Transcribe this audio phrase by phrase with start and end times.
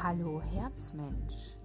[0.00, 1.56] Hallo Herzmensch.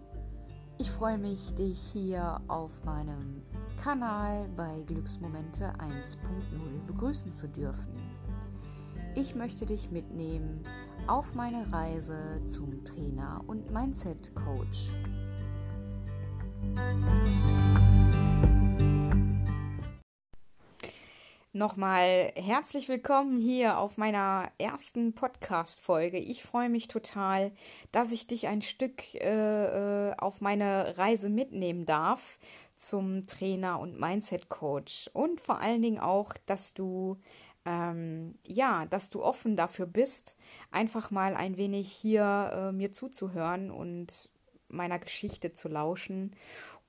[0.79, 3.43] Ich freue mich, dich hier auf meinem
[3.77, 7.93] Kanal bei Glücksmomente 1.0 begrüßen zu dürfen.
[9.13, 10.63] Ich möchte dich mitnehmen
[11.05, 14.89] auf meine Reise zum Trainer und Mindset Coach.
[21.55, 26.17] Nochmal herzlich willkommen hier auf meiner ersten Podcast-Folge.
[26.17, 27.51] Ich freue mich total,
[27.91, 32.39] dass ich dich ein Stück äh, äh, auf meine Reise mitnehmen darf
[32.75, 37.17] zum Trainer und Mindset Coach und vor allen Dingen auch, dass du
[37.65, 40.35] ähm, ja, dass du offen dafür bist,
[40.71, 44.27] einfach mal ein wenig hier äh, mir zuzuhören und
[44.69, 46.35] meiner Geschichte zu lauschen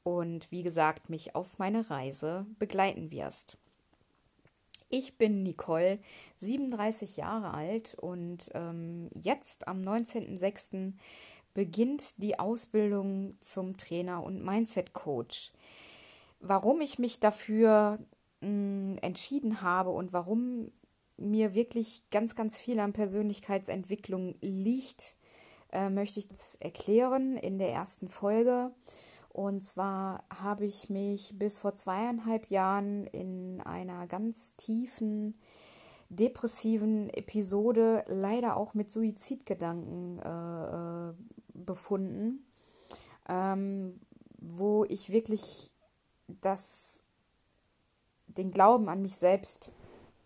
[0.04, 3.58] und wie gesagt mich auf meine Reise begleiten wirst.
[4.96, 5.98] Ich bin Nicole,
[6.36, 10.92] 37 Jahre alt und ähm, jetzt am 19.06.
[11.52, 15.50] beginnt die Ausbildung zum Trainer und Mindset Coach.
[16.38, 17.98] Warum ich mich dafür
[18.40, 20.70] mh, hm, entschieden habe und warum
[21.16, 25.16] mir wirklich ganz, ganz viel an Persönlichkeitsentwicklung liegt,
[25.72, 28.70] äh, möchte ich das erklären in der ersten Folge.
[29.34, 35.34] Und zwar habe ich mich bis vor zweieinhalb Jahren in einer ganz tiefen,
[36.08, 41.14] depressiven Episode, leider auch mit Suizidgedanken äh, äh,
[41.52, 42.46] befunden,
[43.28, 44.00] ähm,
[44.38, 45.72] wo ich wirklich
[46.28, 47.02] das,
[48.28, 49.72] den Glauben an mich selbst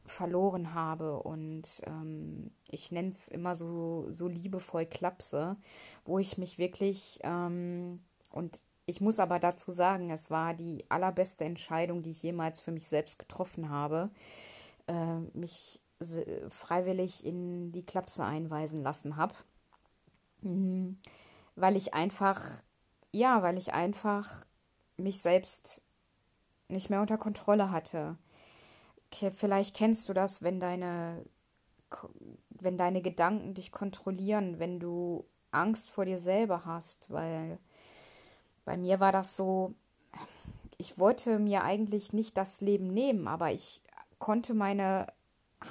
[0.05, 5.57] verloren habe und ähm, ich nenne es immer so, so liebevoll Klapse,
[6.05, 8.01] wo ich mich wirklich ähm,
[8.33, 12.73] und ich muss aber dazu sagen, es war die allerbeste Entscheidung, die ich jemals für
[12.73, 14.11] mich selbst getroffen habe,
[14.87, 15.83] äh, mich
[16.49, 19.35] freiwillig in die Klapse einweisen lassen habe.
[20.41, 20.99] Mhm.
[21.55, 22.43] Weil ich einfach,
[23.13, 24.47] ja, weil ich einfach
[24.97, 25.83] mich selbst
[26.69, 28.17] nicht mehr unter Kontrolle hatte.
[29.11, 31.27] Vielleicht kennst du das, wenn deine,
[32.49, 37.59] wenn deine Gedanken dich kontrollieren, wenn du Angst vor dir selber hast, weil
[38.69, 39.73] bei mir war das so,
[40.77, 43.81] ich wollte mir eigentlich nicht das Leben nehmen, aber ich
[44.19, 45.07] konnte meine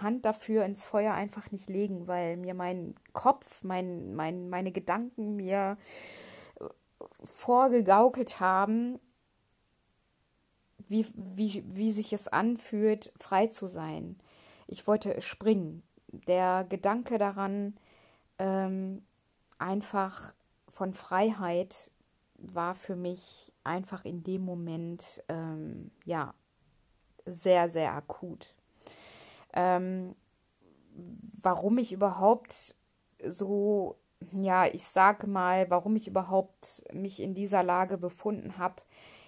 [0.02, 5.36] Hand dafür ins Feuer einfach nicht legen, weil mir mein Kopf, mein, mein, meine Gedanken
[5.36, 5.78] mir
[6.60, 6.64] äh,
[7.24, 9.00] vorgegaukelt haben,
[10.88, 14.18] wie, wie, wie sich es anfühlt, frei zu sein.
[14.66, 15.84] Ich wollte springen.
[16.08, 17.78] Der Gedanke daran,
[18.40, 19.06] ähm,
[19.60, 20.34] einfach
[20.68, 21.92] von Freiheit
[22.38, 26.34] war für mich einfach in dem Moment ähm, ja
[27.26, 28.54] sehr, sehr akut.
[29.54, 30.16] Ähm,
[31.42, 32.76] warum ich überhaupt
[33.26, 33.98] so,
[34.32, 38.82] ja, ich sage mal, warum ich überhaupt mich in dieser Lage befunden habe,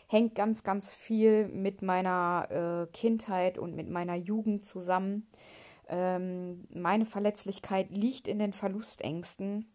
[0.08, 5.28] hängt ganz, ganz viel mit meiner äh, Kindheit und mit meiner Jugend zusammen.
[5.88, 9.68] Ähm, meine Verletzlichkeit liegt in den Verlustängsten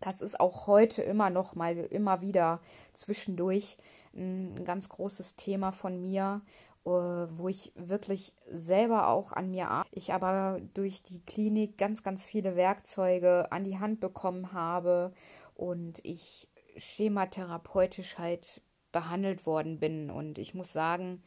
[0.00, 2.60] das ist auch heute immer noch mal immer wieder
[2.94, 3.76] zwischendurch
[4.14, 6.42] ein ganz großes Thema von mir,
[6.84, 9.88] äh, wo ich wirklich selber auch an mir arbeite.
[9.92, 15.12] Ich aber durch die Klinik ganz, ganz viele Werkzeuge an die Hand bekommen habe
[15.54, 18.60] und ich schematherapeutisch halt
[18.92, 20.10] behandelt worden bin.
[20.10, 21.22] Und ich muss sagen,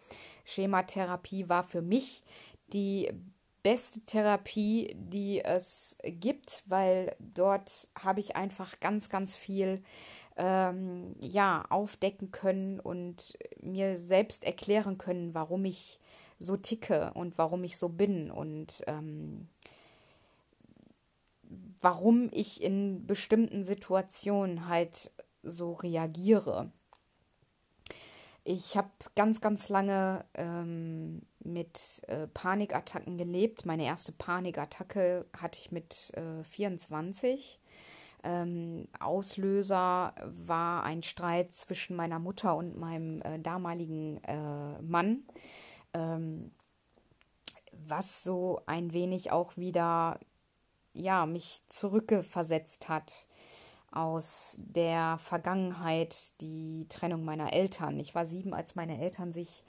[0.45, 2.23] Schematherapie war für mich
[2.73, 3.11] die
[3.69, 9.83] beste Therapie, die es gibt, weil dort habe ich einfach ganz, ganz viel
[10.37, 15.99] ähm, ja, aufdecken können und mir selbst erklären können, warum ich
[16.39, 19.49] so ticke und warum ich so bin und ähm,
[21.79, 25.11] warum ich in bestimmten Situationen halt
[25.43, 26.71] so reagiere.
[28.43, 33.65] Ich habe ganz, ganz lange ähm, mit äh, Panikattacken gelebt.
[33.65, 37.59] Meine erste Panikattacke hatte ich mit äh, 24.
[38.23, 45.23] Ähm, Auslöser war ein Streit zwischen meiner Mutter und meinem äh, damaligen äh, Mann,
[45.93, 46.51] ähm,
[47.71, 50.19] was so ein wenig auch wieder
[50.93, 53.27] ja mich zurückversetzt hat
[53.91, 57.99] aus der Vergangenheit die Trennung meiner Eltern.
[57.99, 59.63] Ich war sieben, als meine Eltern sich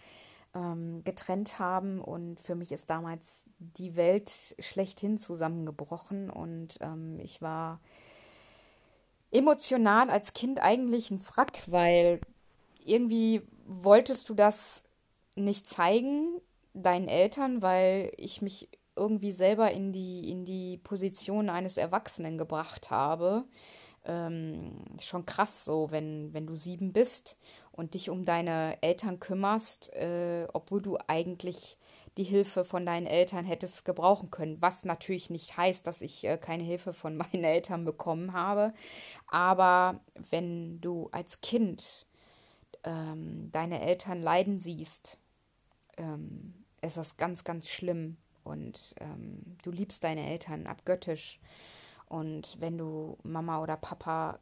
[0.55, 7.41] ähm, getrennt haben und für mich ist damals die Welt schlechthin zusammengebrochen und ähm, ich
[7.41, 7.81] war
[9.31, 12.20] emotional als Kind eigentlich ein Frack, weil
[12.85, 14.82] irgendwie wolltest du das
[15.37, 16.41] nicht zeigen
[16.75, 22.91] deinen Eltern, weil ich mich irgendwie selber in die in die Position eines Erwachsenen gebracht
[22.91, 23.44] habe.
[24.05, 27.37] Ähm, schon krass so, wenn, wenn du sieben bist
[27.81, 31.79] und dich um deine Eltern kümmerst, äh, obwohl du eigentlich
[32.19, 34.61] die Hilfe von deinen Eltern hättest gebrauchen können.
[34.61, 38.75] Was natürlich nicht heißt, dass ich äh, keine Hilfe von meinen Eltern bekommen habe.
[39.29, 42.05] Aber wenn du als Kind
[42.85, 45.19] ähm, deine Eltern leiden siehst,
[45.97, 48.19] ähm, ist das ganz, ganz schlimm.
[48.44, 51.41] Und ähm, du liebst deine Eltern abgöttisch.
[52.09, 54.38] Und wenn du Mama oder Papa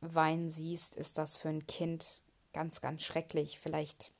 [0.00, 3.58] weinen siehst, ist das für ein Kind ganz, ganz schrecklich.
[3.58, 4.12] Vielleicht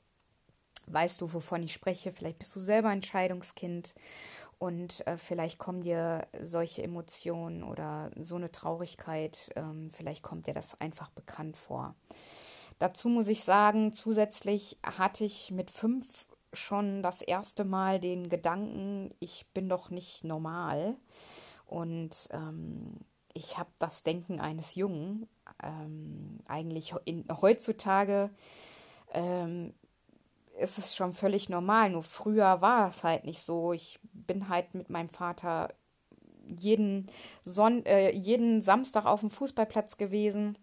[0.87, 2.11] weißt du, wovon ich spreche.
[2.11, 3.95] Vielleicht bist du selber ein Scheidungskind
[4.59, 10.53] und äh, vielleicht kommen dir solche Emotionen oder so eine Traurigkeit, ähm, vielleicht kommt dir
[10.53, 11.95] das einfach bekannt vor.
[12.79, 16.05] Dazu muss ich sagen, zusätzlich hatte ich mit fünf
[16.53, 20.95] schon das erste Mal den Gedanken, ich bin doch nicht normal.
[21.65, 22.99] Und ähm,
[23.33, 25.27] ich habe das Denken eines Jungen.
[25.61, 28.29] Ähm, eigentlich in, heutzutage
[29.13, 29.73] ähm,
[30.59, 31.91] ist es schon völlig normal.
[31.91, 33.73] Nur früher war es halt nicht so.
[33.73, 35.73] Ich bin halt mit meinem Vater
[36.47, 37.07] jeden,
[37.43, 40.57] Son äh, jeden Samstag auf dem Fußballplatz gewesen.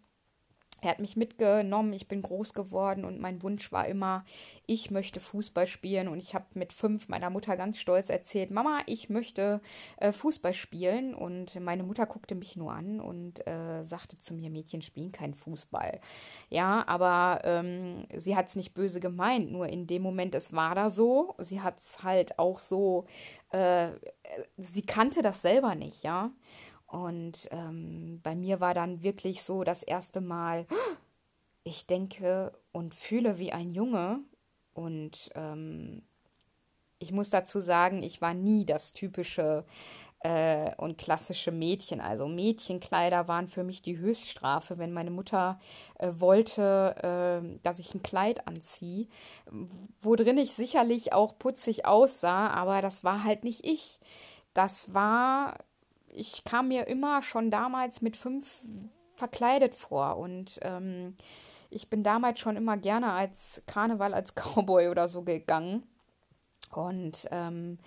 [0.81, 4.25] Er hat mich mitgenommen, ich bin groß geworden und mein Wunsch war immer,
[4.67, 6.09] ich möchte Fußball spielen.
[6.09, 9.61] Und ich habe mit fünf meiner Mutter ganz stolz erzählt, Mama, ich möchte
[9.99, 11.15] äh, Fußball spielen.
[11.15, 15.35] Und meine Mutter guckte mich nur an und äh, sagte zu mir, Mädchen spielen keinen
[15.35, 16.01] Fußball.
[16.49, 20.75] Ja, aber ähm, sie hat es nicht böse gemeint, nur in dem Moment, es war
[20.75, 21.35] da so.
[21.39, 23.07] Sie hat es halt auch so,
[23.51, 23.89] äh,
[24.57, 26.31] sie kannte das selber nicht, ja.
[26.91, 30.67] Und ähm, bei mir war dann wirklich so das erste Mal,
[31.63, 34.21] ich denke und fühle wie ein Junge.
[34.75, 36.03] Und ähm,
[36.99, 39.65] ich muss dazu sagen, ich war nie das typische
[40.21, 42.01] äh, und klassische Mädchen.
[42.01, 45.61] Also Mädchenkleider waren für mich die Höchststrafe, wenn meine Mutter
[45.99, 49.07] äh, wollte, äh, dass ich ein Kleid anziehe,
[50.01, 54.01] worin ich sicherlich auch putzig aussah, aber das war halt nicht ich.
[54.55, 55.57] Das war
[56.13, 58.61] ich kam mir immer schon damals mit fünf
[59.17, 61.17] verkleidet vor und ähm,
[61.71, 65.85] ich bin damals schon immer gerne als Karneval, als Cowboy oder so gegangen.
[66.73, 67.79] Und ähm,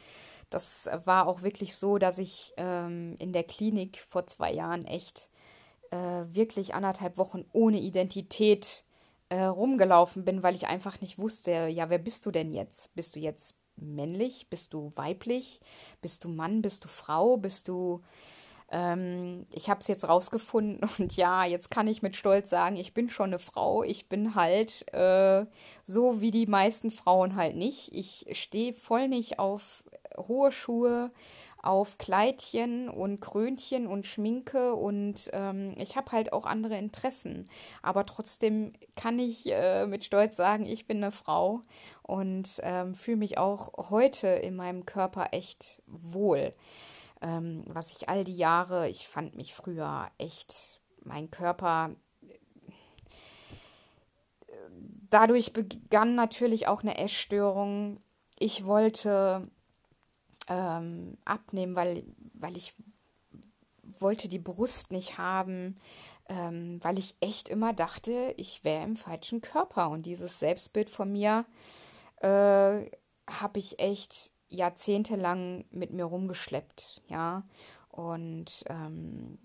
[0.50, 5.30] das war auch wirklich so, dass ich ähm, in der Klinik vor zwei Jahren echt
[5.92, 8.84] äh, wirklich anderthalb Wochen ohne Identität
[9.30, 12.94] äh, rumgelaufen bin, weil ich einfach nicht wusste, ja, wer bist du denn jetzt?
[12.94, 14.48] Bist du jetzt männlich?
[14.50, 15.62] Bist du weiblich?
[16.02, 16.62] Bist du Mann?
[16.62, 17.38] Bist du Frau?
[17.38, 18.02] Bist du.
[18.72, 22.94] Ähm, ich habe es jetzt rausgefunden und ja, jetzt kann ich mit Stolz sagen, ich
[22.94, 23.84] bin schon eine Frau.
[23.84, 25.46] Ich bin halt äh,
[25.84, 27.94] so wie die meisten Frauen halt nicht.
[27.94, 29.84] Ich stehe voll nicht auf
[30.18, 31.12] hohe Schuhe,
[31.62, 37.50] auf Kleidchen und Krönchen und Schminke und ähm, ich habe halt auch andere Interessen.
[37.81, 41.62] Aber trotzdem kann ich äh, mit Stolz sagen, ich bin eine Frau
[42.01, 46.54] und ähm, fühle mich auch heute in meinem Körper echt wohl.
[47.21, 51.92] Ähm, was ich all die Jahre, ich fand mich früher echt, mein Körper
[55.13, 58.01] dadurch begann natürlich auch eine Essstörung.
[58.39, 59.48] Ich wollte
[60.48, 62.04] ähm, abnehmen, weil,
[62.34, 62.74] weil ich
[64.00, 65.76] wollte die Brust nicht haben,
[66.30, 69.90] ähm, weil ich echt immer dachte, ich wäre im falschen Körper.
[69.90, 71.45] Und dieses Selbstbild von mir
[72.18, 72.28] äh,
[73.28, 77.44] habe ich echt jahrzehntelang mit mir rumgeschleppt, ja.
[77.90, 79.38] Und ähm,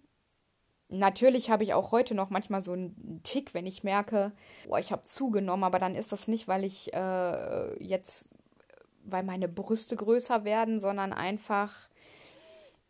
[0.89, 4.33] natürlich habe ich auch heute noch manchmal so einen Tick, wenn ich merke,
[4.67, 8.29] boah, ich habe zugenommen, aber dann ist das nicht, weil ich äh, jetzt
[9.11, 11.73] weil meine Brüste größer werden, sondern einfach,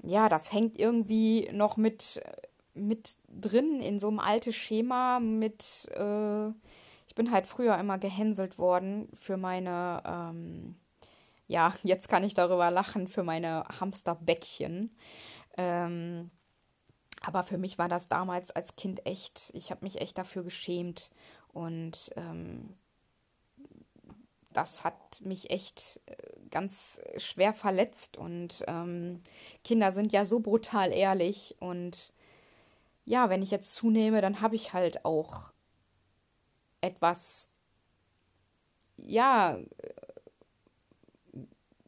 [0.03, 2.23] ja, das hängt irgendwie noch mit,
[2.75, 6.49] mit drin in so einem alten Schema mit, äh,
[7.07, 10.77] ich bin halt früher immer gehänselt worden für meine, ähm,
[11.47, 14.97] ja, jetzt kann ich darüber lachen, für meine Hamsterbäckchen.
[15.57, 16.31] Ähm,
[17.21, 21.11] aber für mich war das damals als Kind echt, ich habe mich echt dafür geschämt.
[21.53, 22.77] Und ähm,
[24.59, 26.17] das hat mich echt äh,
[26.51, 28.17] ganz schwer verletzt.
[28.17, 29.23] Und ähm,
[29.63, 31.55] Kinder sind ja so brutal ehrlich.
[31.61, 32.13] Und
[33.05, 35.53] ja, wenn ich jetzt zunehme, dann habe ich halt auch
[36.81, 37.47] etwas,
[38.97, 39.61] ja,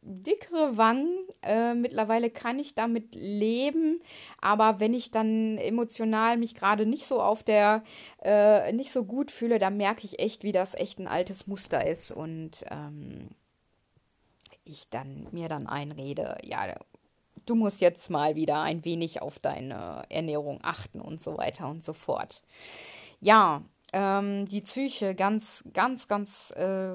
[0.03, 1.20] dickere Wangen.
[1.43, 4.01] Äh, mittlerweile kann ich damit leben,
[4.41, 7.83] aber wenn ich dann emotional mich gerade nicht so auf der,
[8.23, 11.87] äh, nicht so gut fühle, dann merke ich echt, wie das echt ein altes Muster
[11.87, 13.29] ist und ähm,
[14.65, 16.75] ich dann mir dann einrede, ja,
[17.47, 21.83] du musst jetzt mal wieder ein wenig auf deine Ernährung achten und so weiter und
[21.83, 22.43] so fort.
[23.21, 26.95] Ja, ähm, die Psyche, ganz, ganz, ganz äh,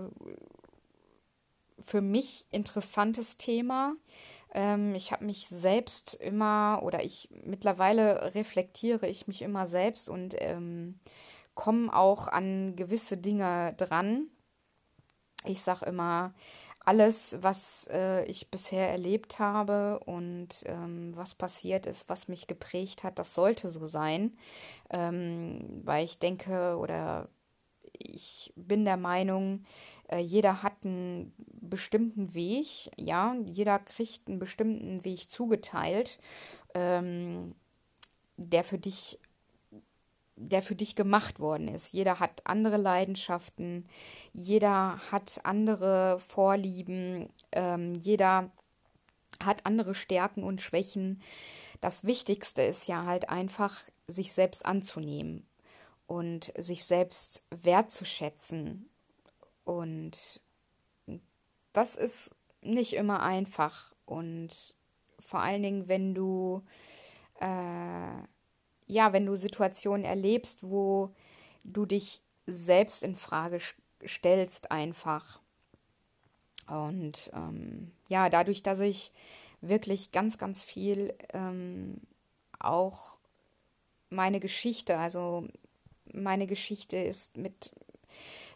[1.85, 3.93] für mich interessantes Thema.
[4.55, 10.33] Ähm, ich habe mich selbst immer oder ich mittlerweile reflektiere ich mich immer selbst und
[10.39, 10.99] ähm,
[11.55, 14.27] komme auch an gewisse Dinge dran.
[15.45, 16.33] Ich sage immer,
[16.79, 23.03] alles, was äh, ich bisher erlebt habe und ähm, was passiert ist, was mich geprägt
[23.03, 24.37] hat, das sollte so sein,
[24.89, 27.27] ähm, weil ich denke oder
[28.15, 29.65] ich bin der Meinung,
[30.09, 36.19] äh, jeder hat einen bestimmten Weg, ja, jeder kriegt einen bestimmten Weg zugeteilt,
[36.73, 37.53] ähm,
[38.37, 39.19] der für dich
[40.37, 41.93] der für dich gemacht worden ist.
[41.93, 43.87] Jeder hat andere Leidenschaften,
[44.33, 48.51] jeder hat andere Vorlieben, ähm, jeder
[49.41, 51.21] hat andere Stärken und Schwächen.
[51.79, 55.47] Das Wichtigste ist ja halt einfach, sich selbst anzunehmen
[56.07, 58.89] und sich selbst wertzuschätzen.
[59.63, 60.41] Und
[61.73, 62.31] das ist
[62.61, 63.93] nicht immer einfach.
[64.05, 64.75] Und
[65.19, 66.63] vor allen Dingen, wenn du
[67.39, 68.23] äh,
[68.87, 71.13] ja, wenn du Situationen erlebst, wo
[71.63, 73.59] du dich selbst in Frage
[74.05, 75.39] stellst einfach.
[76.67, 79.11] Und ähm, ja, dadurch, dass ich
[79.61, 82.01] wirklich ganz, ganz viel ähm,
[82.59, 83.17] auch
[84.09, 85.47] meine Geschichte, also
[86.15, 87.71] meine Geschichte ist mit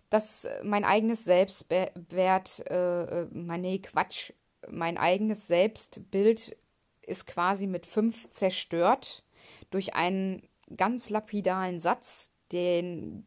[0.10, 4.34] dass mein eigenes Selbstwert, äh, mein, nee, Quatsch,
[4.68, 6.58] mein eigenes Selbstbild
[7.02, 9.24] ist quasi mit fünf zerstört
[9.70, 13.26] durch einen ganz lapidalen Satz, den,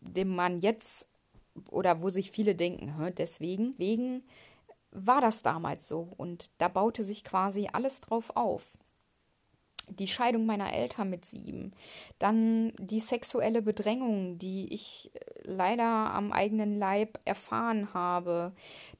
[0.00, 1.08] dem man jetzt
[1.70, 4.22] oder wo sich viele denken, deswegen, wegen
[4.92, 8.64] war das damals so und da baute sich quasi alles drauf auf.
[9.90, 11.72] Die Scheidung meiner Eltern mit sieben,
[12.18, 15.10] dann die sexuelle Bedrängung, die ich
[15.42, 18.52] leider am eigenen Leib erfahren habe,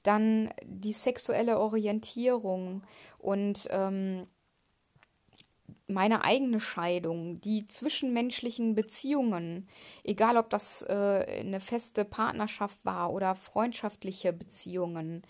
[0.03, 2.83] dann die sexuelle Orientierung
[3.19, 4.27] und ähm,
[5.91, 9.69] meine eigene Scheidung, die zwischenmenschlichen Beziehungen,
[10.05, 15.23] egal ob das äh, eine feste Partnerschaft war oder freundschaftliche Beziehungen,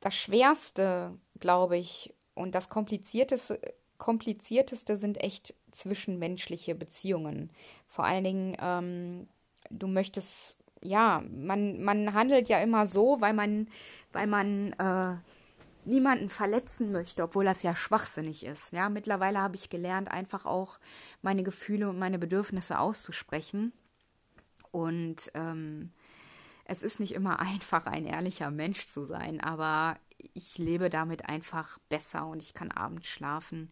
[0.00, 3.60] das Schwerste, glaube ich, und das Komplizierteste,
[4.02, 7.50] Komplizierteste sind echt zwischenmenschliche Beziehungen.
[7.86, 9.28] Vor allen Dingen, ähm,
[9.70, 13.68] du möchtest, ja, man, man handelt ja immer so, weil man,
[14.10, 15.14] weil man äh,
[15.84, 18.72] niemanden verletzen möchte, obwohl das ja schwachsinnig ist.
[18.72, 20.80] Ja, mittlerweile habe ich gelernt, einfach auch
[21.22, 23.72] meine Gefühle und meine Bedürfnisse auszusprechen.
[24.72, 25.92] Und ähm,
[26.64, 29.96] es ist nicht immer einfach, ein ehrlicher Mensch zu sein, aber
[30.34, 33.70] ich lebe damit einfach besser und ich kann abends schlafen,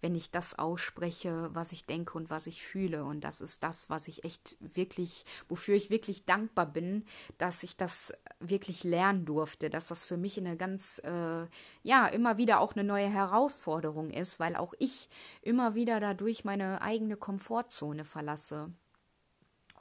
[0.00, 3.04] wenn ich das ausspreche, was ich denke und was ich fühle.
[3.04, 7.04] Und das ist das, was ich echt wirklich, wofür ich wirklich dankbar bin,
[7.38, 11.46] dass ich das wirklich lernen durfte, dass das für mich eine ganz, äh,
[11.82, 15.08] ja, immer wieder auch eine neue Herausforderung ist, weil auch ich
[15.40, 18.72] immer wieder dadurch meine eigene Komfortzone verlasse.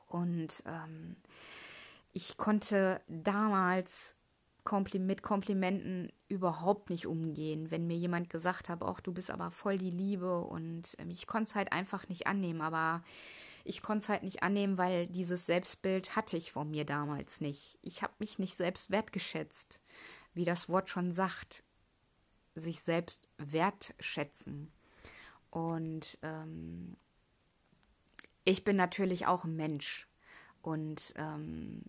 [0.08, 1.16] Und ähm,
[2.14, 4.16] ich konnte damals
[4.94, 7.72] mit Komplimenten überhaupt nicht umgehen.
[7.72, 11.28] Wenn mir jemand gesagt hat, ach, du bist aber voll die Liebe und ähm, ich
[11.28, 13.04] konnte es halt einfach nicht annehmen, aber
[13.64, 17.78] ich konnte es halt nicht annehmen, weil dieses Selbstbild hatte ich von mir damals nicht.
[17.82, 19.80] Ich habe mich nicht selbst wertgeschätzt,
[20.34, 21.64] wie das Wort schon sagt,
[22.56, 24.72] sich selbst wertschätzen.
[25.50, 26.98] Und ähm,
[28.46, 30.08] ich bin natürlich auch ein Mensch
[30.62, 31.84] und ähm,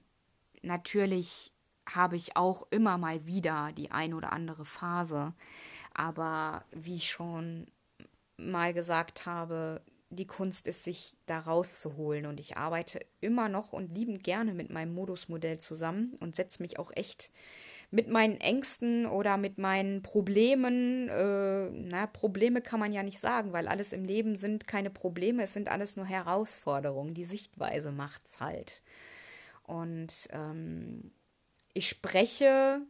[0.62, 1.52] natürlich
[1.89, 5.35] habe ich auch immer mal wieder die ein oder andere Phase.
[5.95, 7.67] Aber wie ich schon
[8.37, 12.27] mal gesagt habe, die Kunst ist, sich da rauszuholen.
[12.27, 16.79] Und ich arbeite immer noch und liebend gerne mit meinem Modusmodell zusammen und setze mich
[16.79, 17.31] auch echt
[17.91, 23.53] mit meinen Ängsten oder mit meinen Problemen, äh, na, Probleme kann man ja nicht sagen,
[23.53, 27.12] weil alles im Leben sind keine Probleme, es sind alles nur Herausforderungen.
[27.12, 28.81] Die Sichtweise macht's halt.
[29.65, 31.12] Und ähm,
[31.75, 32.83] ich spreche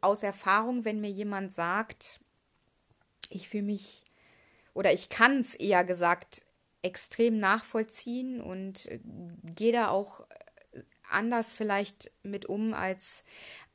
[0.00, 2.20] aus Erfahrung, wenn mir jemand sagt,
[3.30, 4.04] ich fühle mich
[4.74, 6.42] oder ich kann es eher gesagt
[6.82, 8.88] extrem nachvollziehen und
[9.44, 10.26] gehe da auch
[11.08, 13.24] anders vielleicht mit um als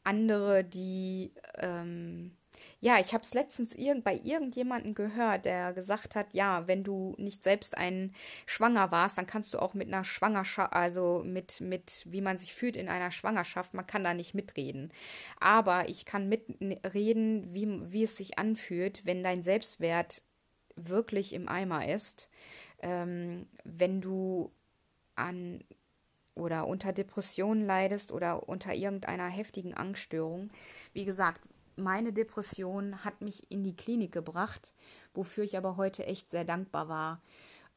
[0.04, 2.37] andere, die ähm,
[2.80, 7.16] ja, ich habe es letztens irg bei irgendjemandem gehört, der gesagt hat, ja, wenn du
[7.18, 8.14] nicht selbst ein
[8.46, 12.54] Schwanger warst, dann kannst du auch mit einer Schwangerschaft, also mit, mit, wie man sich
[12.54, 14.92] fühlt in einer Schwangerschaft, man kann da nicht mitreden.
[15.40, 20.22] Aber ich kann mitreden, wie, wie es sich anfühlt, wenn dein Selbstwert
[20.76, 22.30] wirklich im Eimer ist,
[22.82, 24.52] ähm, wenn du
[25.16, 25.64] an
[26.36, 30.52] oder unter Depressionen leidest oder unter irgendeiner heftigen Angststörung.
[30.94, 31.42] Wie gesagt,
[31.78, 34.74] meine Depression hat mich in die Klinik gebracht,
[35.14, 37.22] wofür ich aber heute echt sehr dankbar war.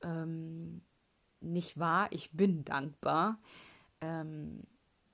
[0.02, 0.82] Ähm,
[1.40, 3.38] nicht wahr, ich bin dankbar.
[4.00, 4.62] Ähm,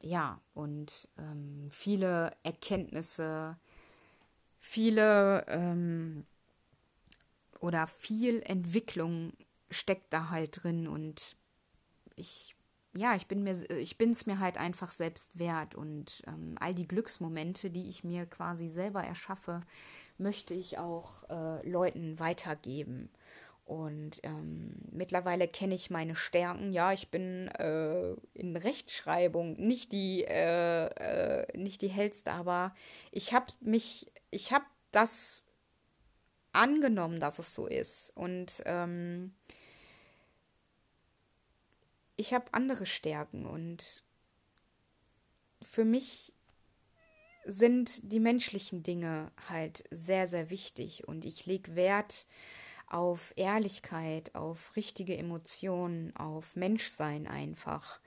[0.00, 3.56] ja, und ähm, viele Erkenntnisse,
[4.58, 6.26] viele ähm,
[7.60, 9.32] oder viel Entwicklung
[9.70, 11.36] steckt da halt drin und
[12.14, 12.55] ich
[12.96, 16.74] ja, ich bin mir, ich bin es mir halt einfach selbst wert und ähm, all
[16.74, 19.62] die Glücksmomente, die ich mir quasi selber erschaffe,
[20.18, 23.10] möchte ich auch äh, Leuten weitergeben.
[23.64, 26.72] Und ähm, mittlerweile kenne ich meine Stärken.
[26.72, 32.74] Ja, ich bin äh, in Rechtschreibung nicht die, äh, äh nicht die hellste, aber
[33.10, 35.46] ich habe mich, ich habe das
[36.52, 38.12] angenommen, dass es so ist.
[38.14, 39.34] Und ähm,
[42.16, 44.02] ich habe andere Stärken und
[45.62, 46.32] für mich
[47.44, 52.26] sind die menschlichen Dinge halt sehr, sehr wichtig und ich lege Wert
[52.88, 58.00] auf Ehrlichkeit, auf richtige Emotionen, auf Menschsein einfach.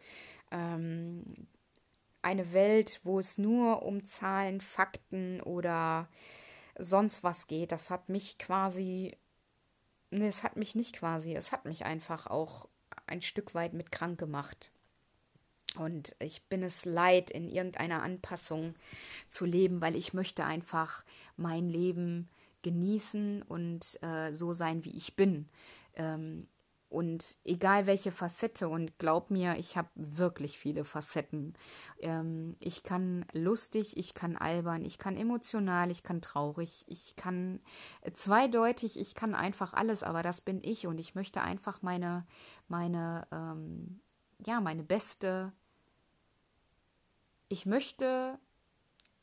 [0.51, 1.47] Ähm,
[2.21, 6.09] eine Welt, wo es nur um Zahlen, Fakten oder
[6.77, 9.17] sonst was geht, das hat mich quasi,
[10.11, 12.68] ne, es hat mich nicht quasi, es hat mich einfach auch
[13.09, 14.71] ein Stück weit mit krank gemacht.
[15.77, 18.75] Und ich bin es leid, in irgendeiner Anpassung
[19.27, 21.03] zu leben, weil ich möchte einfach
[21.37, 22.27] mein Leben
[22.63, 25.47] genießen und äh, so sein, wie ich bin.
[25.95, 26.47] Ähm,
[26.89, 31.53] und egal welche Facette, und glaub mir, ich habe wirklich viele Facetten.
[31.99, 37.61] Ähm, ich kann lustig, ich kann albern, ich kann emotional, ich kann traurig, ich kann
[38.11, 42.25] zweideutig, ich kann einfach alles, aber das bin ich und ich möchte einfach meine,
[42.67, 44.01] meine, ähm,
[44.45, 45.53] ja, meine beste,
[47.49, 48.39] ich möchte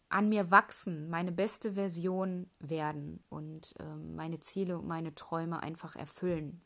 [0.09, 5.97] an mir wachsen, meine beste Version werden und ähm, meine Ziele und meine Träume einfach
[5.97, 6.63] erfüllen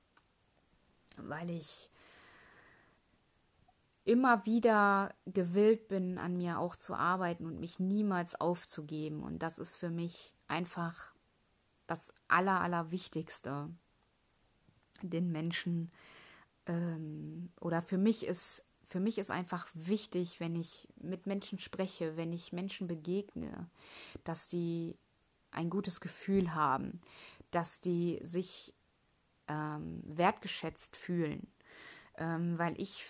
[1.16, 1.90] weil ich
[4.04, 9.22] immer wieder gewillt bin, an mir auch zu arbeiten und mich niemals aufzugeben.
[9.22, 11.14] Und das ist für mich einfach
[11.86, 13.68] das Aller, Allerwichtigste,
[15.02, 15.90] den Menschen
[16.66, 22.16] ähm, oder für mich ist für mich ist einfach wichtig, wenn ich mit Menschen spreche,
[22.16, 23.70] wenn ich Menschen begegne,
[24.24, 24.98] dass die
[25.52, 27.00] ein gutes Gefühl haben,
[27.52, 28.74] dass die sich
[29.50, 31.48] ähm, wertgeschätzt fühlen,
[32.16, 33.04] ähm, weil ich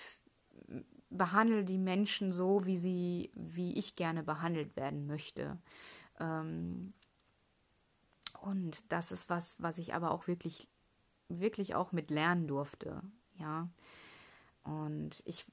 [1.10, 5.58] behandle die Menschen so, wie sie, wie ich gerne behandelt werden möchte.
[6.18, 6.94] Ähm,
[8.40, 10.66] und das ist was, was ich aber auch wirklich,
[11.28, 13.02] wirklich auch mit lernen durfte,
[13.36, 13.68] ja.
[14.62, 15.44] Und ich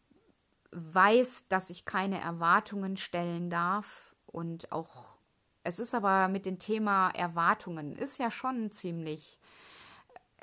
[0.71, 5.17] weiß, dass ich keine Erwartungen stellen darf und auch
[5.63, 9.37] es ist aber mit dem Thema Erwartungen ist ja schon ziemlich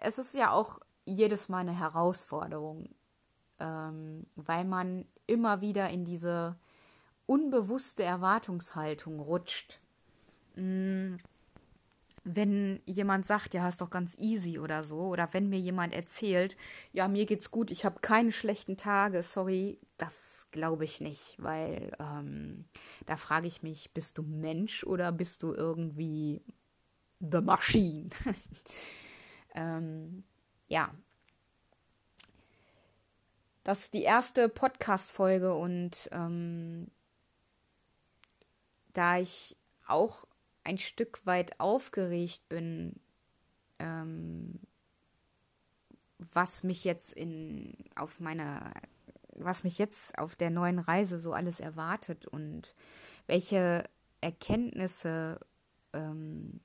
[0.05, 2.89] es ist ja auch jedes Mal eine Herausforderung,
[3.59, 6.57] ähm, weil man immer wieder in diese
[7.27, 9.81] unbewusste Erwartungshaltung rutscht.
[10.57, 11.17] Mm,
[12.27, 16.57] wenn jemand sagt, ja, ist doch ganz easy oder so, oder wenn mir jemand erzählt,
[16.93, 21.95] ja, mir geht's gut, ich habe keine schlechten Tage, sorry, das glaube ich nicht, weil
[21.99, 22.65] ähm,
[23.05, 26.43] da frage ich mich, bist du Mensch oder bist du irgendwie
[27.21, 28.09] The Machine?
[29.55, 30.25] Ähm,
[30.69, 30.93] ja.
[33.63, 36.89] Das ist die erste Podcast-Folge und ähm,
[38.93, 40.27] da ich auch
[40.65, 43.01] ein Stück weit aufgeregt bin,
[43.79, 44.61] ähm,
[46.19, 48.73] was mich jetzt in auf meiner
[49.37, 52.75] was mich jetzt auf der neuen Reise so alles erwartet und
[53.27, 53.85] welche
[54.21, 55.41] Erkenntnisse
[55.93, 56.61] ähm,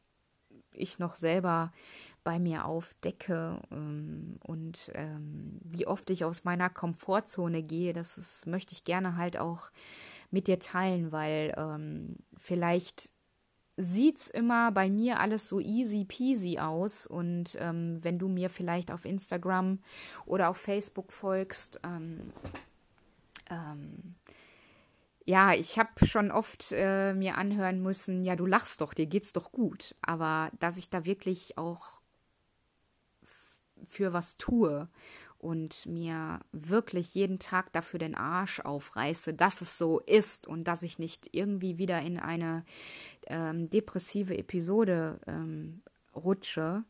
[0.79, 1.71] ich noch selber
[2.23, 8.45] bei mir aufdecke ähm, und ähm, wie oft ich aus meiner Komfortzone gehe, das ist,
[8.45, 9.71] möchte ich gerne halt auch
[10.29, 13.11] mit dir teilen, weil ähm, vielleicht
[13.77, 18.91] sieht's immer bei mir alles so easy peasy aus und ähm, wenn du mir vielleicht
[18.91, 19.79] auf Instagram
[20.25, 22.33] oder auf Facebook folgst, ähm,
[23.49, 24.15] ähm,
[25.29, 29.31] ja, ich habe schon oft äh, mir anhören müssen, ja, du lachst doch, dir geht's
[29.31, 29.93] doch gut.
[30.01, 32.01] Aber dass ich da wirklich auch
[33.87, 34.89] für was tue
[35.37, 40.81] und mir wirklich jeden Tag dafür den Arsch aufreiße, dass es so ist und dass
[40.81, 42.65] ich nicht irgendwie wieder in eine
[43.27, 45.83] ähm, depressive Episode ähm,
[46.15, 46.83] rutsche,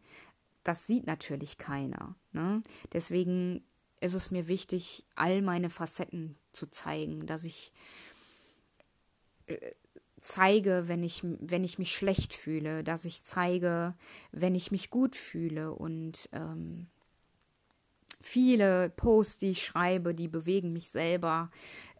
[0.63, 2.15] das sieht natürlich keiner.
[2.32, 2.63] Ne?
[2.93, 3.65] Deswegen
[3.99, 7.73] ist es mir wichtig, all meine Facetten zu zeigen, dass ich
[10.20, 13.96] zeige, wenn ich, wenn ich mich schlecht fühle, dass ich zeige,
[14.32, 16.88] wenn ich mich gut fühle und ähm,
[18.20, 21.52] viele Posts, die ich schreibe, die bewegen mich selber,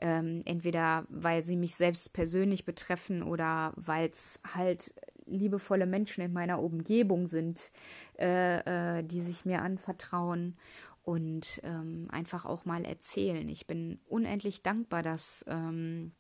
[0.02, 4.94] ähm, entweder weil sie mich selbst persönlich betreffen oder weil es halt
[5.26, 7.72] liebevolle Menschen in meiner Umgebung sind,
[8.18, 10.58] äh, äh, die sich mir anvertrauen
[11.04, 13.48] und ähm, einfach auch mal erzählen.
[13.48, 16.12] Ich bin unendlich dankbar, dass ähm,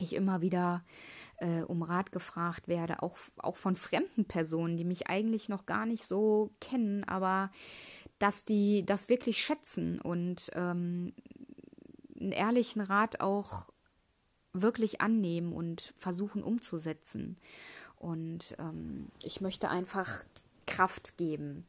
[0.00, 0.84] ich immer wieder
[1.38, 5.86] äh, um Rat gefragt werde, auch, auch von fremden Personen, die mich eigentlich noch gar
[5.86, 7.50] nicht so kennen, aber
[8.18, 11.12] dass die das wirklich schätzen und ähm,
[12.18, 13.66] einen ehrlichen Rat auch
[14.52, 17.38] wirklich annehmen und versuchen umzusetzen.
[17.96, 20.24] Und ähm, ich möchte einfach
[20.66, 21.66] Kraft geben,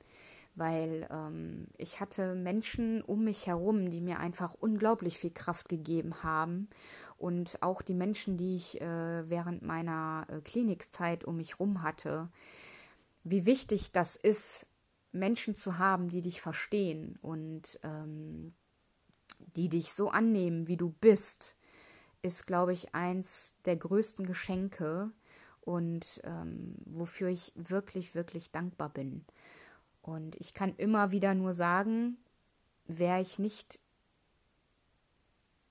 [0.55, 6.23] weil ähm, ich hatte Menschen um mich herum, die mir einfach unglaublich viel Kraft gegeben
[6.23, 6.69] haben.
[7.17, 12.29] Und auch die Menschen, die ich äh, während meiner äh, Klinikzeit um mich herum hatte,
[13.23, 14.67] wie wichtig das ist,
[15.11, 18.53] Menschen zu haben, die dich verstehen und ähm,
[19.55, 21.57] die dich so annehmen, wie du bist,
[22.21, 25.11] ist, glaube ich, eins der größten Geschenke
[25.61, 29.25] und ähm, wofür ich wirklich, wirklich dankbar bin.
[30.01, 32.17] Und ich kann immer wieder nur sagen,
[32.87, 33.79] wäre ich nicht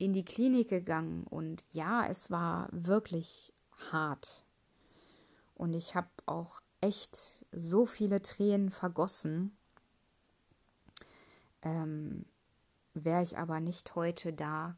[0.04, 3.54] in die Klinik gegangen und ja, es war wirklich
[3.90, 4.44] hart.
[5.54, 9.56] Und ich habe auch echt so viele Tränen vergossen.
[11.62, 12.26] Ähm,
[12.92, 14.76] Wäre ich aber nicht heute da,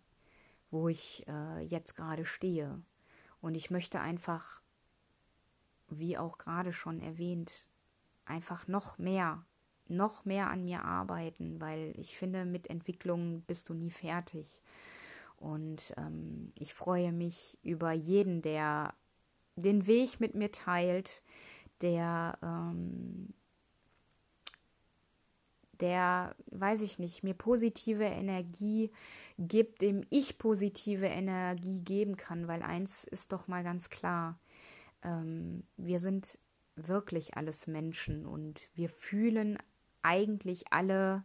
[0.71, 2.81] wo ich äh, jetzt gerade stehe.
[3.41, 4.63] Und ich möchte einfach,
[5.89, 7.67] wie auch gerade schon erwähnt,
[8.27, 9.45] einfach noch mehr,
[9.89, 14.63] noch mehr an mir arbeiten, weil ich finde, mit Entwicklung bist du nie fertig.
[15.39, 18.95] Und ähm, ich freue mich über jeden, der
[19.57, 21.23] den Weg mit mir teilt,
[21.81, 23.35] der, ähm,
[25.81, 28.91] der, weiß ich nicht, mir positive Energie
[29.39, 34.39] gibt, dem ich positive Energie geben kann, weil eins ist doch mal ganz klar,
[35.03, 36.39] ähm, wir sind
[36.77, 39.59] wirklich alles Menschen und wir fühlen
[40.03, 41.25] eigentlich alle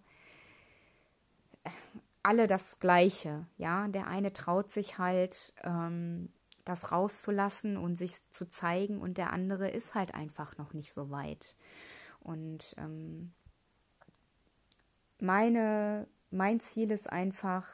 [2.23, 3.87] alle das Gleiche, ja.
[3.87, 6.29] Der eine traut sich halt, ähm,
[6.65, 11.09] das rauszulassen und sich zu zeigen und der andere ist halt einfach noch nicht so
[11.09, 11.55] weit.
[12.19, 13.33] Und ähm,
[15.19, 17.67] meine, mein Ziel ist einfach,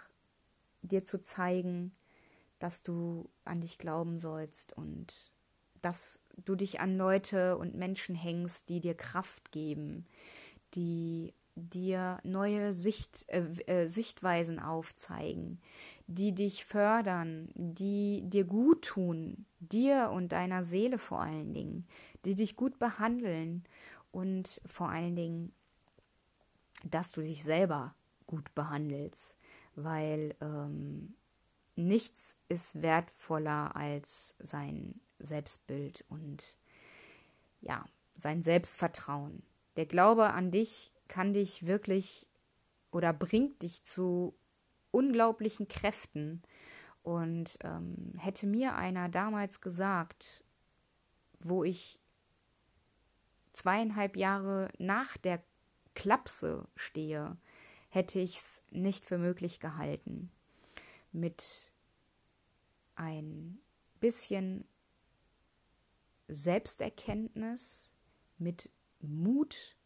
[0.81, 1.91] dir zu zeigen,
[2.59, 5.31] dass du an dich glauben sollst und
[5.81, 10.05] dass du dich an Leute und Menschen hängst, die dir Kraft geben,
[10.75, 15.59] die dir neue Sicht, äh, äh, Sichtweisen aufzeigen,
[16.07, 21.87] die dich fördern, die dir gut tun, dir und deiner Seele vor allen Dingen,
[22.25, 23.63] die dich gut behandeln
[24.11, 25.53] und vor allen Dingen,
[26.83, 27.95] dass du dich selber
[28.27, 29.35] gut behandelst,
[29.75, 31.15] weil ähm,
[31.75, 36.43] nichts ist wertvoller als sein Selbstbild und
[37.61, 39.43] ja, sein Selbstvertrauen.
[39.75, 42.27] Der Glaube an dich kann dich wirklich
[42.91, 44.35] oder bringt dich zu
[44.91, 46.41] unglaublichen Kräften.
[47.03, 50.43] Und ähm, hätte mir einer damals gesagt,
[51.39, 51.99] wo ich
[53.53, 55.41] zweieinhalb Jahre nach der
[55.95, 57.37] Klapse stehe,
[57.89, 60.31] hätte ich es nicht für möglich gehalten.
[61.11, 61.71] Mit
[62.95, 63.59] ein
[63.99, 64.67] bisschen
[66.27, 67.91] Selbsterkenntnis,
[68.37, 69.76] mit Mut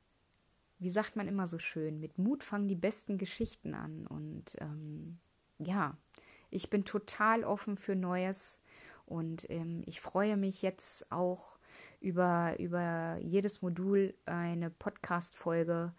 [0.81, 4.07] wie sagt man immer so schön, mit Mut fangen die besten Geschichten an.
[4.07, 5.19] Und ähm,
[5.59, 5.95] ja,
[6.49, 8.61] ich bin total offen für Neues
[9.05, 11.59] und ähm, ich freue mich jetzt auch
[11.99, 15.93] über, über jedes Modul eine Podcast-Folge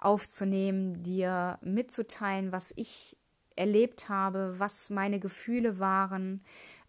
[0.00, 3.16] aufzunehmen, dir mitzuteilen, was ich
[3.54, 6.42] erlebt habe, was meine Gefühle waren,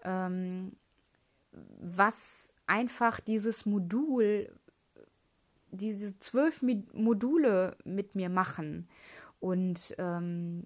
[0.04, 0.76] ähm,
[1.52, 4.52] was einfach dieses Modul
[5.76, 6.62] diese zwölf
[6.94, 8.88] Module mit mir machen
[9.40, 10.66] und ähm,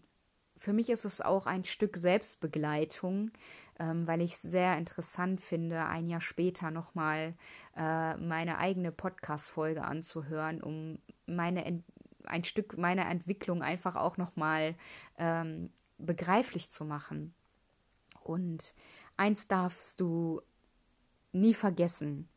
[0.59, 3.31] für mich ist es auch ein Stück Selbstbegleitung,
[3.79, 7.33] ähm, weil ich es sehr interessant finde, ein Jahr später nochmal
[7.77, 11.83] äh, meine eigene Podcast-Folge anzuhören, um meine Ent
[12.25, 14.75] ein Stück meiner Entwicklung einfach auch nochmal
[15.17, 17.33] ähm, begreiflich zu machen.
[18.21, 18.75] Und
[19.17, 20.41] eins darfst du
[21.31, 22.27] nie vergessen.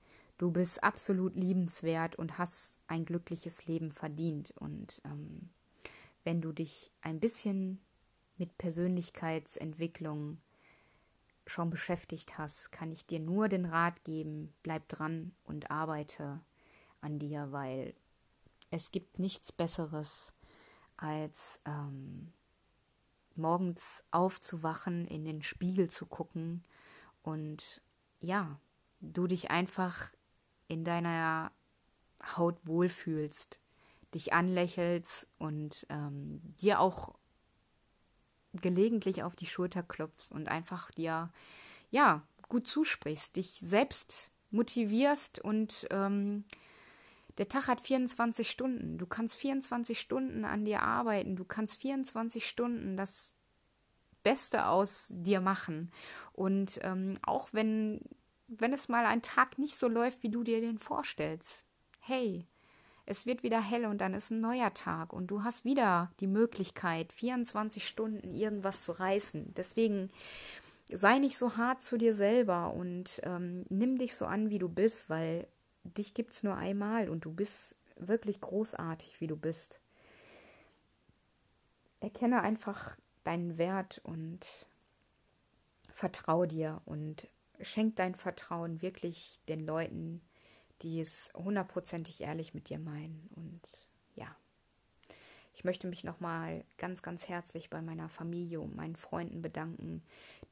[0.43, 4.53] Du bist absolut liebenswert und hast ein glückliches Leben verdient.
[4.57, 5.51] Und ähm,
[6.25, 7.81] wenn du dich ein bisschen
[8.39, 10.39] mit Persönlichkeitsentwicklung
[11.47, 16.41] schon beschäftigt hast, kann ich dir nur den Rat geben, bleib dran und arbeite
[17.01, 17.95] an dir, weil
[18.73, 20.33] es gibt nichts Besseres,
[20.97, 22.33] als ähm,
[23.37, 26.65] morgens aufzuwachen, in den Spiegel zu gucken
[27.23, 27.81] und
[28.19, 28.59] ja,
[29.01, 30.11] du dich einfach
[30.73, 31.53] in deiner
[32.37, 33.61] Haut wohlfühlst,
[34.15, 37.15] dich anlächelst und ähm, dir auch
[38.55, 41.31] gelegentlich auf die Schulter klopfst und einfach dir
[41.91, 46.45] ja gut zusprichst, dich selbst motivierst und ähm,
[47.39, 48.99] der Tag hat 24 Stunden.
[48.99, 51.35] Du kannst 24 Stunden an dir arbeiten.
[51.35, 53.35] Du kannst 24 Stunden das
[54.23, 55.91] Beste aus dir machen.
[56.33, 58.01] Und ähm, auch wenn,
[58.49, 61.67] wenn es mal ein Tag nicht so läuft, wie du dir den vorstellst,
[62.01, 62.47] hey,
[63.05, 66.27] es wird wieder hell und dann ist ein neuer Tag und du hast wieder die
[66.27, 69.55] Möglichkeit, 24 Stunden irgendwas zu reißen.
[69.55, 70.11] Deswegen
[70.91, 74.69] sei nicht so hart zu dir selber und ähm, nimm dich so an, wie du
[74.69, 75.47] bist, weil
[75.85, 79.81] dich gibt es nur einmal und du bist wirklich großartig, wie du bist.
[82.01, 84.41] Erkenne einfach deinen Wert und
[85.93, 87.29] vertraue dir und
[87.63, 90.21] schenk dein Vertrauen wirklich den Leuten,
[90.83, 93.29] die es hundertprozentig ehrlich mit dir meinen.
[93.37, 93.61] Und
[94.15, 94.35] ja,
[95.55, 100.03] ich möchte mich nochmal ganz, ganz herzlich bei meiner Familie und meinen Freunden bedanken,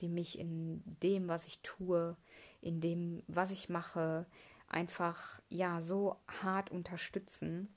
[0.01, 2.17] die mich in dem, was ich tue,
[2.61, 4.27] in dem, was ich mache,
[4.69, 7.75] einfach ja so hart unterstützen.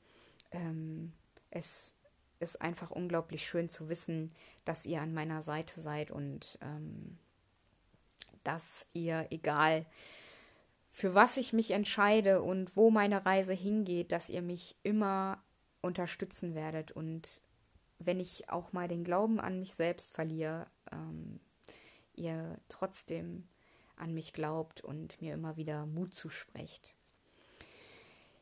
[0.51, 1.13] Ähm,
[1.49, 1.95] es
[2.39, 4.31] ist einfach unglaublich schön zu wissen,
[4.65, 7.17] dass ihr an meiner Seite seid und ähm,
[8.43, 9.85] dass ihr, egal
[10.91, 15.41] für was ich mich entscheide und wo meine Reise hingeht, dass ihr mich immer
[15.81, 17.41] unterstützen werdet und
[17.99, 21.39] wenn ich auch mal den Glauben an mich selbst verliere, ähm,
[22.15, 23.47] ihr trotzdem
[23.95, 26.95] an mich glaubt und mir immer wieder Mut zusprecht.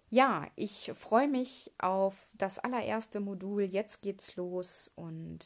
[0.10, 3.64] Ja, ich freue mich auf das allererste Modul.
[3.64, 5.40] Jetzt geht's los und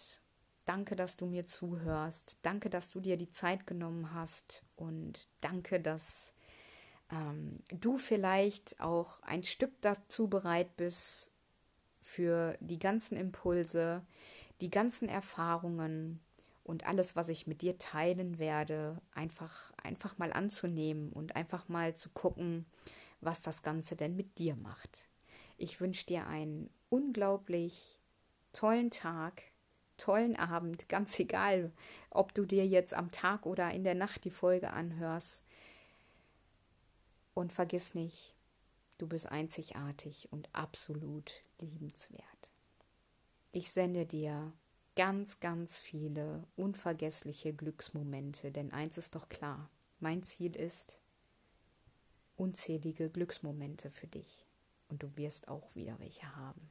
[0.66, 2.38] danke, dass du mir zuhörst.
[2.42, 6.34] Danke, dass du dir die Zeit genommen hast und danke, dass
[7.12, 11.32] ähm, du vielleicht auch ein Stück dazu bereit bist
[12.02, 14.06] für die ganzen Impulse,
[14.62, 16.20] die ganzen Erfahrungen,
[16.66, 21.96] und alles, was ich mit dir teilen werde, einfach, einfach mal anzunehmen und einfach mal
[21.96, 22.66] zu gucken,
[23.22, 25.04] was das Ganze denn mit dir macht.
[25.58, 28.02] Ich wünsche dir einen unglaublich
[28.52, 29.44] tollen Tag,
[29.98, 31.72] tollen Abend, ganz egal,
[32.10, 35.44] ob du dir jetzt am Tag oder in der Nacht die Folge anhörst.
[37.34, 38.36] Und vergiss nicht,
[38.98, 42.52] du bist einzigartig und absolut liebenswert.
[43.52, 44.54] Ich sende dir
[44.96, 51.00] ganz, ganz viele unvergessliche Glücksmomente, denn eins ist doch klar, mein Ziel ist
[52.38, 54.46] unzählige Glücksmomente für dich
[54.88, 56.70] und du wirst auch wieder welche haben.